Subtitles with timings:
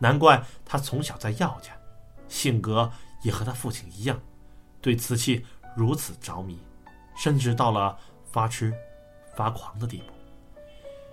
[0.00, 1.72] 难怪他从小在药家，
[2.26, 2.90] 性格
[3.22, 4.20] 也和他父亲一样，
[4.80, 5.44] 对瓷器
[5.76, 6.58] 如此着迷，
[7.16, 8.72] 甚至到了发痴、
[9.36, 10.12] 发狂的地步。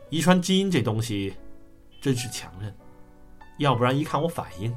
[0.09, 1.35] 遗传基因这东西
[2.01, 2.73] 真是强韧，
[3.57, 4.73] 要不然一看我反应，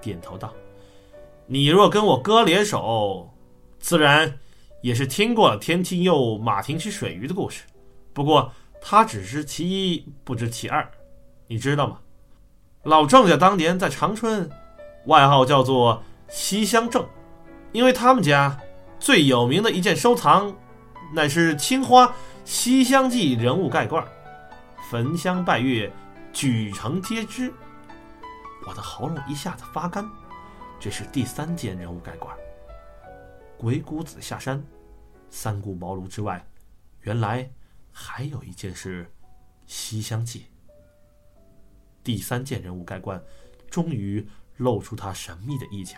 [0.00, 0.54] 点头道
[1.46, 3.30] ：“你若跟我哥联手，
[3.78, 4.38] 自然
[4.80, 7.62] 也是听过了天青佑马蹄吃水鱼的故事。
[8.14, 8.50] 不过
[8.80, 10.90] 他只知其一，不知其二，
[11.46, 12.00] 你知道吗？
[12.84, 14.48] 老郑家当年在长春，
[15.06, 17.02] 外号叫做西乡郑，
[17.72, 18.58] 因为他们家
[19.00, 20.54] 最有名的一件收藏，
[21.14, 22.06] 乃是青花
[22.44, 24.06] 《西厢记》人物盖罐。”
[24.90, 25.90] 焚香拜月，
[26.30, 27.50] 举城皆知。
[28.66, 30.06] 我的喉咙一下子发干。
[30.78, 32.36] 这是第三件人物盖罐。
[33.56, 34.62] 鬼谷子下山，
[35.30, 36.46] 三顾茅庐之外，
[37.00, 37.50] 原来
[37.90, 39.04] 还有一件是
[39.64, 40.40] 《西厢记》。
[42.04, 43.20] 第三件人物盖棺，
[43.68, 44.24] 终于
[44.58, 45.96] 露出他神秘的一角。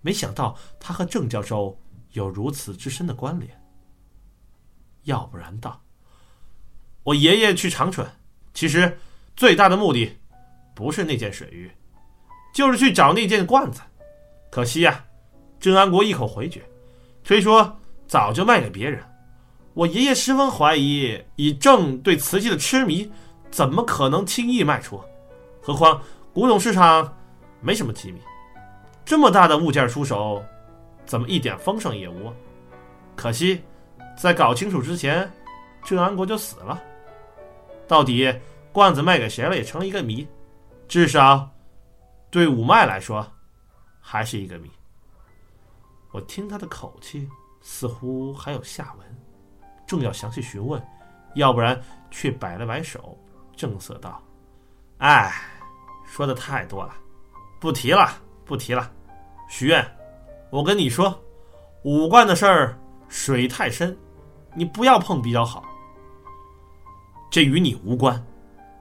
[0.00, 1.78] 没想到他和郑教授
[2.12, 3.50] 有如此之深的关联。
[5.04, 5.80] 要不然道。
[7.04, 8.04] 我爷爷去长春，
[8.52, 8.98] 其实
[9.36, 10.16] 最大的目的
[10.74, 11.70] 不是那件水鱼，
[12.52, 13.80] 就是去找那件罐子。
[14.50, 15.04] 可惜呀，
[15.60, 16.64] 郑安国一口回绝，
[17.22, 19.00] 推说早就卖给别人。
[19.74, 23.10] 我爷爷十分怀疑，以郑对瓷器的痴迷，
[23.50, 25.00] 怎么可能轻易卖出？
[25.62, 26.00] 何况
[26.32, 27.16] 古董市场
[27.60, 28.20] 没什么机密，
[29.04, 30.42] 这么大的物件出手，
[31.04, 32.32] 怎么一点风声也无？
[33.16, 33.62] 可惜，
[34.16, 35.30] 在搞清楚之前，
[35.84, 36.82] 郑安国就死了。
[37.88, 38.32] 到底
[38.72, 40.26] 罐子卖给谁了，也成了一个谜。
[40.86, 41.48] 至少
[42.30, 43.26] 对五脉来说，
[44.00, 44.70] 还是一个谜。
[46.12, 47.28] 我听他的口气，
[47.60, 49.06] 似乎还有下文，
[49.86, 50.80] 正要详细询问，
[51.34, 53.18] 要不然却摆了摆手，
[53.56, 54.22] 正色道
[54.98, 55.32] ：“哎，
[56.04, 56.94] 说的太多了，
[57.58, 58.08] 不提了，
[58.44, 58.90] 不提了。
[59.48, 59.84] 许愿，
[60.50, 61.18] 我跟你说，
[61.82, 62.78] 五罐的事儿
[63.08, 63.96] 水太深，
[64.54, 65.64] 你不要碰比较好。”
[67.30, 68.24] 这与你无关，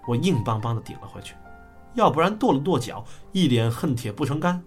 [0.07, 1.35] 我硬邦邦的顶了回去，
[1.93, 4.61] 要不然跺了跺脚，一脸恨铁不成钢。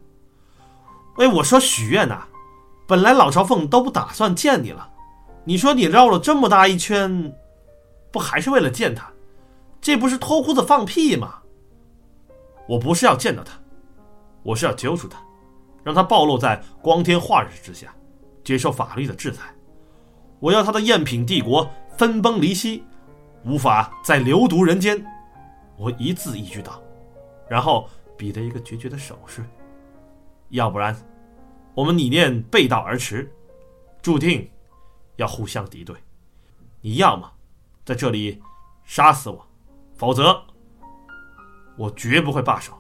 [1.17, 2.27] 哎，我说许愿呐，
[2.87, 4.89] 本来老朝奉都不打算见你了，
[5.45, 7.33] 你说你绕了这么大一圈，
[8.11, 9.11] 不还是为了见他？
[9.89, 11.39] 这不是脱裤子放屁吗？
[12.69, 13.59] 我不是要见到他，
[14.43, 15.19] 我是要揪出他，
[15.83, 17.91] 让他暴露在光天化日之下，
[18.45, 19.51] 接受法律的制裁。
[20.41, 21.67] 我要他的赝品帝国
[21.97, 22.85] 分崩离析。
[23.47, 25.03] 无法再流毒人间，
[25.79, 26.83] 我一字一句道，
[27.49, 29.43] 然后比了一个决绝的手势。
[30.51, 30.95] 要不然，
[31.73, 33.33] 我们理念背道而驰，
[34.03, 34.47] 注定
[35.17, 35.97] 要互相敌对。
[36.83, 37.33] 你要么
[37.87, 38.39] 在这里
[38.85, 39.48] 杀死我，
[39.99, 40.43] 否则
[41.77, 42.73] 我绝不会罢手。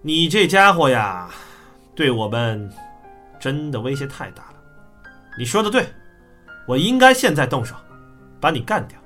[0.00, 1.28] 你这家伙呀，
[1.96, 2.72] 对我们
[3.40, 4.62] 真的威胁太大了。
[5.36, 5.84] 你说的对，
[6.68, 7.74] 我应该现在动手。
[8.40, 8.96] 把你干掉！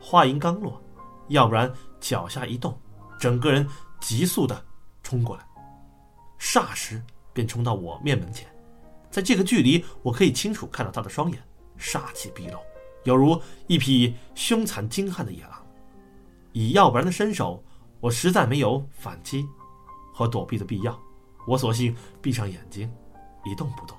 [0.00, 0.82] 话音刚落，
[1.28, 2.76] 要不然脚下一动，
[3.16, 3.64] 整个人
[4.00, 4.60] 急速的
[5.04, 5.46] 冲过来，
[6.40, 7.00] 霎时
[7.32, 8.48] 便冲到我面门前。
[9.12, 11.40] 在这个距离，我可以清楚看到他的双眼，
[11.76, 12.58] 杀气毕露，
[13.04, 15.52] 犹如一匹凶残精悍的野狼。
[16.52, 17.62] 以要不然的身手，
[18.00, 19.46] 我实在没有反击
[20.12, 20.98] 和躲避的必要。
[21.46, 22.90] 我索性闭上眼睛，
[23.44, 23.96] 一动不动。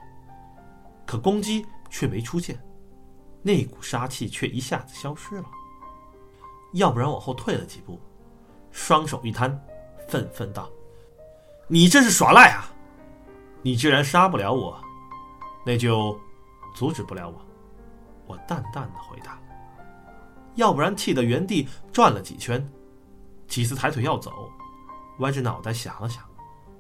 [1.06, 2.60] 可攻击却没出现。
[3.42, 5.46] 那股杀气却一下子消失了。
[6.74, 8.00] 要不然往后退了几步，
[8.72, 9.60] 双手一摊，
[10.08, 10.70] 愤愤道
[11.68, 12.70] ：“你这是耍赖啊！
[13.62, 14.80] 你既然杀不了我，
[15.66, 16.20] 那就
[16.76, 17.42] 阻止不了我。”
[18.30, 19.38] 我淡淡的回答。
[20.54, 22.66] 要不然气得原地转了几圈，
[23.48, 24.48] 几次抬腿要走，
[25.20, 26.24] 歪着脑袋想了想，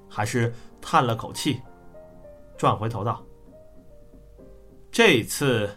[0.07, 1.59] 还是叹了口气，
[2.55, 3.21] 转回头道
[4.91, 5.69] ：“这次。”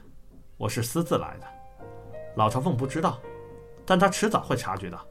[0.59, 1.47] 我是私自来的，
[2.37, 3.19] 老朝奉不知道，
[3.85, 5.05] 但他迟早会察觉到，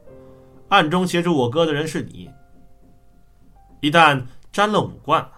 [0.69, 2.31] 暗中协助我哥的人是你。
[3.81, 5.29] 一旦沾了武冠，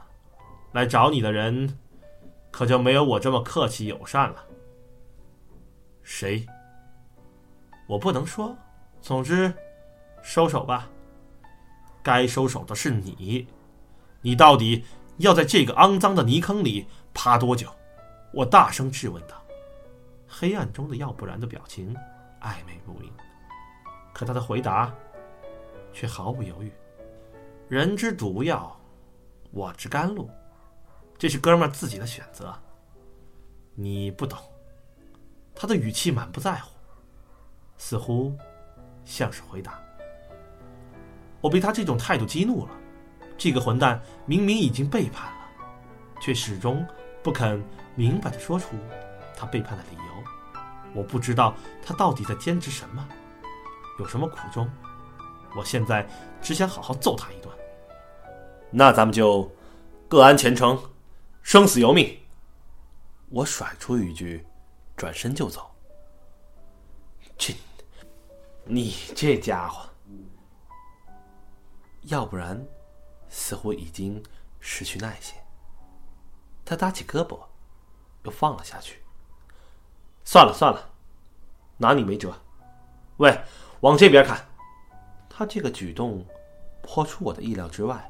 [0.71, 1.79] 来找你的人，
[2.51, 4.45] 可就没有我这么客气友善了。
[6.03, 6.45] 谁？
[7.87, 8.55] 我不能说，
[9.01, 9.53] 总之，
[10.21, 10.89] 收手吧。
[12.01, 13.47] 该收手的是你，
[14.21, 14.85] 你到底
[15.17, 17.69] 要在这个肮脏的泥坑里趴多久？
[18.33, 19.41] 我大声质问道。
[20.27, 21.95] 黑暗中的要不然的表情
[22.41, 23.11] 暧昧不明，
[24.13, 24.93] 可他的回答
[25.93, 26.71] 却毫不犹豫
[27.69, 28.75] ：“人之毒药，
[29.51, 30.29] 我之甘露，
[31.17, 32.53] 这是哥们儿自己的选择。
[33.75, 34.37] 你不懂。”
[35.55, 36.71] 他的语气满不在乎，
[37.77, 38.35] 似乎
[39.05, 39.79] 像是回答
[41.41, 42.71] ：“我被他这种态度激怒了。
[43.37, 45.47] 这个混蛋明明已经背叛了，
[46.21, 46.85] 却始终
[47.21, 47.61] 不肯
[47.95, 48.75] 明白的说出
[49.35, 50.03] 他背叛的理由。
[50.93, 53.07] 我不知道他到底在坚持什么，
[53.99, 54.69] 有什么苦衷。
[55.55, 56.07] 我现在
[56.41, 57.51] 只想好好揍他一顿。
[58.71, 59.51] 那咱们就
[60.07, 60.79] 各安前程，
[61.41, 62.17] 生死由命。
[63.29, 64.45] 我甩出一句，
[65.03, 65.69] 转身就走。
[67.37, 67.53] 这，
[68.63, 69.89] 你这家伙，
[72.03, 72.65] 要不然，
[73.27, 74.23] 似乎已经
[74.61, 75.35] 失去耐心。
[76.63, 77.37] 他搭起胳膊，
[78.23, 79.03] 又放了下去。
[80.23, 80.89] 算了算了，
[81.75, 82.33] 拿你没辙。
[83.17, 83.37] 喂，
[83.81, 84.47] 往这边看。
[85.29, 86.25] 他这个举动
[86.81, 88.09] 颇出我的意料之外，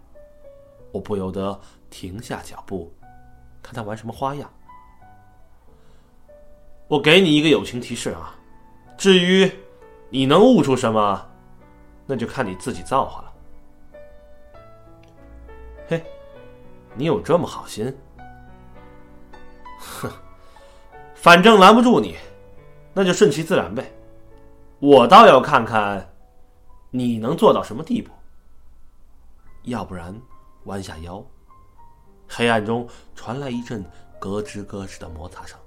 [0.91, 1.59] 我不由得
[1.89, 2.93] 停下脚步，
[3.63, 4.53] 看他玩什么花样。
[6.93, 8.35] 我给你一个友情提示啊，
[8.99, 9.51] 至于
[10.11, 11.27] 你能悟出什么，
[12.05, 13.33] 那就看你自己造化了。
[15.87, 16.05] 嘿，
[16.93, 17.91] 你有这么好心？
[19.79, 20.07] 哼，
[21.15, 22.15] 反正拦不住你，
[22.93, 23.91] 那就顺其自然呗。
[24.77, 26.07] 我倒要看看。
[26.91, 28.11] 你能做到什么地步？
[29.63, 30.15] 要不然，
[30.65, 31.25] 弯下腰。
[32.27, 33.83] 黑暗中传来一阵
[34.19, 35.57] 咯吱咯吱的摩擦声，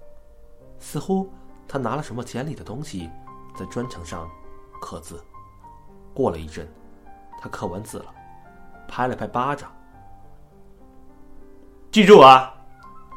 [0.78, 1.30] 似乎
[1.66, 3.10] 他拿了什么尖利的东西
[3.56, 4.30] 在砖墙上
[4.80, 5.22] 刻字。
[6.14, 6.66] 过了一阵，
[7.40, 8.14] 他刻完字了，
[8.88, 9.70] 拍了拍巴掌。
[11.90, 12.54] 记住啊，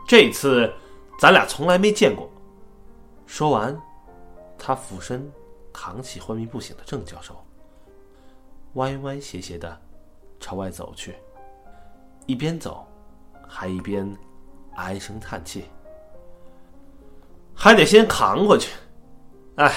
[0.08, 0.74] 这次
[1.20, 2.30] 咱俩从来没见过。
[3.26, 3.80] 说完，
[4.58, 5.32] 他俯身
[5.72, 7.36] 扛起昏迷不醒的郑教授。
[8.74, 9.80] 歪歪斜斜的
[10.40, 11.16] 朝外走去，
[12.26, 12.88] 一边走，
[13.48, 14.16] 还一边
[14.76, 15.66] 唉声叹气。
[17.62, 18.74] 还得先扛过去，
[19.58, 19.76] 哎，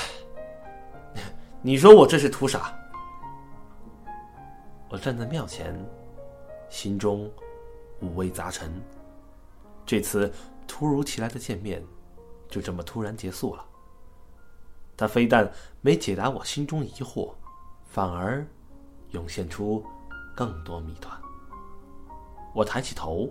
[1.60, 2.72] 你说我这是图啥？
[4.88, 5.76] 我站在庙前，
[6.70, 7.28] 心中
[8.00, 8.72] 五味杂陈。
[9.84, 10.32] 这次
[10.64, 11.84] 突如其来的见面，
[12.48, 13.64] 就这么突然结束了。
[14.96, 15.50] 他非但
[15.80, 17.32] 没解答我心中疑惑，
[17.84, 18.46] 反而……
[19.10, 19.84] 涌现出
[20.36, 21.20] 更多谜团。
[22.54, 23.28] 我抬起头，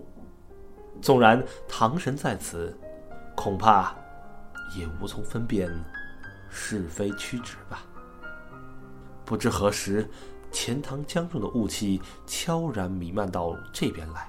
[1.00, 2.78] 纵然唐神在此，
[3.34, 3.94] 恐怕
[4.76, 5.70] 也无从分辨
[6.48, 7.84] 是非曲直吧。
[9.24, 10.08] 不知何时，
[10.50, 14.28] 钱塘江中的雾气悄然弥漫到这边来，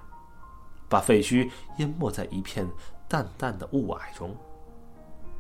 [0.88, 2.70] 把废墟淹没在一片
[3.08, 4.36] 淡淡的雾霭中。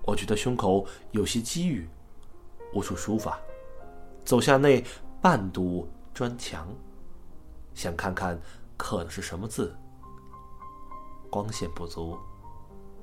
[0.03, 1.87] 我觉得胸口有些积郁，
[2.73, 3.39] 无处抒发，
[4.25, 4.83] 走下那
[5.21, 5.87] 半堵。
[6.13, 6.67] 砖墙，
[7.73, 8.39] 想看看
[8.77, 9.75] 刻的是什么字。
[11.27, 12.15] 光线不足，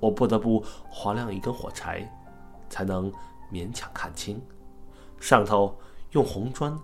[0.01, 2.11] 我不得不划亮一根火柴，
[2.69, 3.13] 才能
[3.53, 4.41] 勉强看清。
[5.21, 5.79] 上头
[6.13, 6.77] 用红砖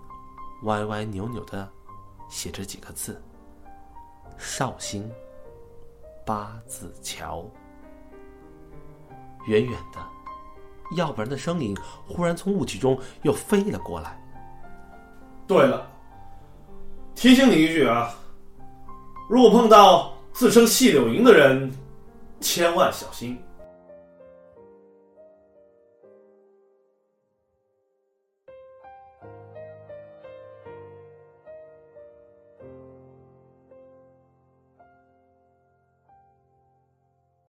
[0.65, 1.69] 歪歪扭扭的
[2.29, 3.21] 写着几个字
[4.39, 5.11] ：“绍兴
[6.25, 7.45] 八字桥。”
[9.49, 9.99] 远远的，
[10.97, 11.77] 要不然的声音
[12.07, 14.21] 忽然从雾气中又飞了过来。
[15.47, 15.91] 对了。
[17.15, 18.15] 提醒你一句啊，
[19.27, 21.73] 如果碰到自称细柳营的人，
[22.41, 23.43] 千万小心。